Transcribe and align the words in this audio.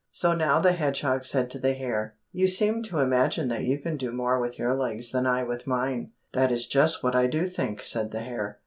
So 0.09 0.33
now 0.33 0.59
the 0.59 0.71
hedgehog 0.71 1.25
said 1.25 1.51
to 1.51 1.59
the 1.59 1.73
hare, 1.73 2.15
"You 2.31 2.47
seem 2.47 2.81
to 2.85 2.97
imagine 2.97 3.49
that 3.49 3.65
you 3.65 3.77
can 3.77 3.97
do 3.97 4.11
more 4.11 4.39
with 4.39 4.57
your 4.57 4.73
legs 4.73 5.11
than 5.11 5.27
I 5.27 5.43
with 5.43 5.67
mine." 5.67 6.11
"That 6.33 6.51
is 6.51 6.65
just 6.65 7.03
what 7.03 7.15
I 7.15 7.27
do 7.27 7.47
think," 7.47 7.83
said 7.83 8.09
the 8.09 8.21
hare. 8.21 8.57